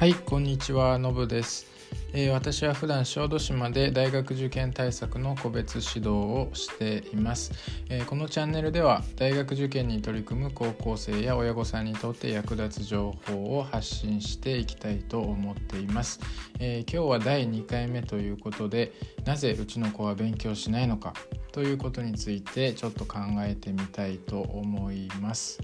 [0.00, 1.66] はいこんにちはのぶです、
[2.14, 7.52] えー、私は普段小豆島で大学受験対策の個別指導をしています、
[7.90, 16.18] えー、このチャンネルでは大学受験に取り組む高校生や親御さんにとって役立つ情報を発信していきたいと思っています、
[16.60, 18.94] えー、今日は第2回目ということで
[19.26, 21.12] なぜうちの子は勉強しないのか
[21.52, 25.60] ということについてちょっと考えてみたいと思います。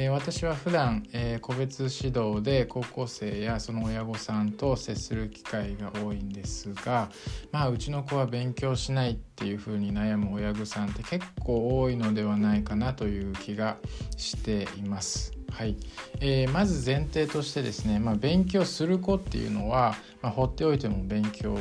[0.00, 7.10] えー、私は普段、えー、個別指導で高校生やその親御さんと接する機会が多いんですが
[7.50, 13.78] まあうちの子は勉強しないっていうふうに悩む親御さんって結構多いのではないかなという気が
[14.16, 15.32] しています。
[15.50, 15.76] はい、
[16.20, 21.56] えー、まず前提としてですね、まあ、勉強する子っていうのは、まあ、放っておいても勉強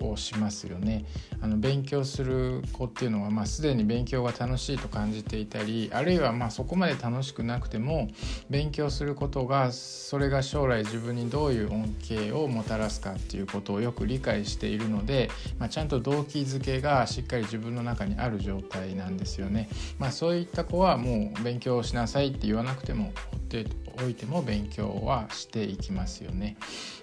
[0.00, 1.04] をしますよね。
[1.40, 8.08] あの勉強する子っていうのは、まあ、すでに勉強が楽しいと感じていたりあるいはまあそこまで楽しくなくても
[8.48, 19.68] 勉強することがそれが将来自分にどういう恩恵をもたらすかっていうことをよく理解しているので、まあ、ちゃんと動機づけがしっかり自分の中にある状態なんですよね。
[19.98, 23.66] まあ、そういった子はもう勉強しなさいって言わなくてもって
[24.04, 26.56] おいても勉強はしていきますよね。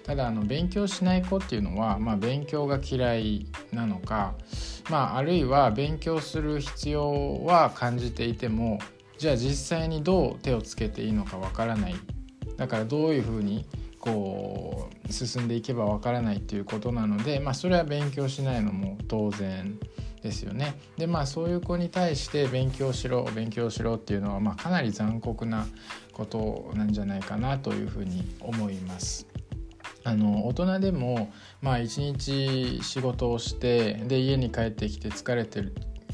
[0.04, 4.34] ただあの勉強しない子っていうのは、まあ、勉強が嫌いなのか、
[4.90, 8.78] まあ、あるいは勉強する必要は感じていても
[9.16, 11.94] じゃあ実際にどう手をつけていいのかわからない
[12.56, 13.64] だからどういうふうに
[13.98, 19.78] こう進んでいけばわからないっていうことなので、まあ、それは勉強しないのも当然
[20.24, 20.74] ですよね。
[20.96, 25.66] でまあそういう子に対して勉強しろ勉強しろっていうのは、まあ、かなり残酷な
[26.12, 29.26] ことなんじゃないかなというふうに思います。
[30.02, 35.60] あの大人でもまあ一日仕事をしてで家に帰ってきて疲れて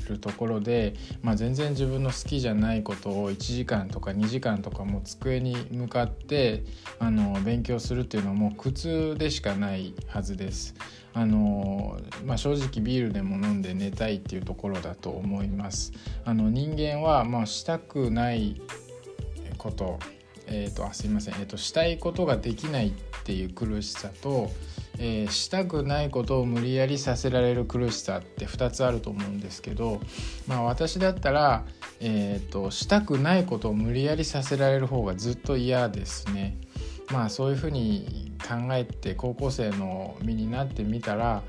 [0.09, 6.65] るところで、まあ、全然自分の好きじゃないことを1時間とか2時間とかも机に向かって
[6.99, 10.75] あの勉強するっていうのはもう苦痛でしかないはずです。
[11.13, 15.93] あのまあ、正直ビールでも飲んで寝たいっていうところだと思います。
[16.25, 18.61] あの人間はまあしたくない
[19.59, 19.99] こと
[20.53, 22.93] えーと、あすいません、えーと、したいことができないっ
[23.25, 24.51] ていう苦しさと、
[24.99, 30.01] えー、したくないことを無理やりさせられる苦しさって2つあると思うんですけど、
[30.49, 31.65] まあ、私だったら、
[32.01, 36.59] えーと、したくないことを無理やりさせられる方がずっと嫌ですね。
[37.13, 41.45] まあそういうふうに考えて高校生の身になってみたら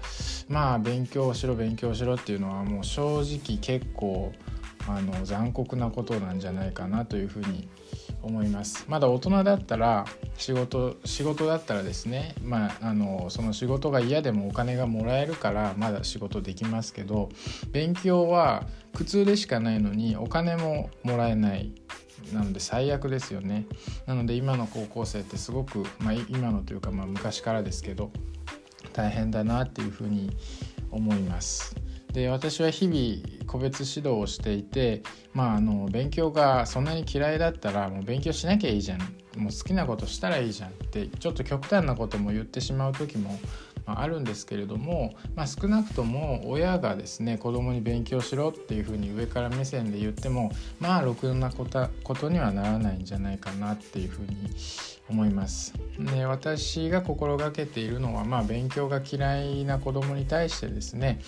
[0.47, 4.31] まあ勉強しろ勉強しろっていうのはもう正直結構
[4.87, 7.67] あの残酷なことなんじゃないかなというふうに
[8.21, 8.85] 思います。
[8.87, 10.05] まだ大人だったら
[10.37, 17.29] 仕事仕事だったらですねまああのその仕事が嫌でもお金がもらえるからまだ仕事できますけど
[17.71, 21.71] 勉強は苦痛でしかないのにお金ももらえない。
[22.33, 23.65] なので最悪ですよね。
[24.05, 28.11] なので今の高校生ってすごく、まあ、今のというかまあ昔からですけど
[28.93, 30.35] 大変だなっていうふうに
[30.91, 31.75] 思います。
[32.13, 35.01] で私は日々個別指導をしていて、
[35.33, 38.99] まあ、あの勉強がそんなに嫌いだったらもう勉強しなきゃいいじゃん。
[39.37, 43.39] もう好きなことしたらいいじゃんってちょっと極端なことも言ってしまう時も
[43.85, 51.65] あるんですけれども、まあ、少なくとも親がですね子供に勉強しろっていうふうに上から目線で言ってもまあろくなこ
[52.15, 54.35] とにはならないんじゃないかなっていうふうに
[55.11, 55.73] 思います。
[55.99, 61.19] で私が心がけているのは、まあ、勉強が嫌いな子どもに対してですね。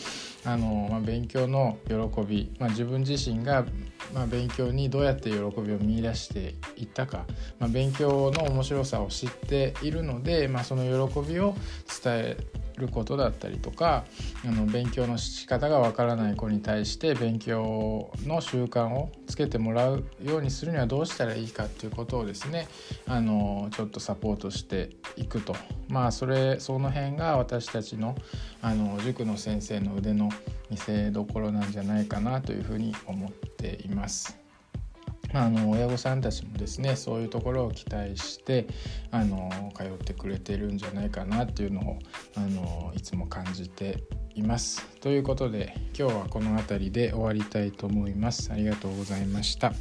[0.45, 3.65] あの、まあ、勉強の喜び、まあ、自分自身が、
[4.13, 7.25] ま、勉強にどうやって喜びを見いだしていったか、
[7.59, 11.55] ま、勉強の面白さを知っているので、まあ、その喜びを
[12.03, 12.37] 伝え
[12.77, 14.05] ることだったりとか。
[14.45, 22.67] あの勉強の仕方がわからない子に対して勉強の習慣をつけてもらうようにするにはどうしたらいいかっていうことをですね。
[23.07, 25.55] あのちょっとサポートしていくと
[25.89, 28.15] まあそれその辺が私たちの
[28.61, 30.29] あの塾の先生の腕の
[30.69, 34.43] 見せどころなんじゃないかなというふうに思っています。
[35.33, 38.67] あの親御さんたちもですねそういうところを期待して
[39.09, 41.99] あの通ってくれてるんじゃないかなっていうのを
[42.35, 44.03] あのいつも感じて
[44.35, 44.85] います。
[45.01, 48.51] ということで今日はこの辺りで終わりたいと思います。
[48.51, 49.73] ありがとうございました。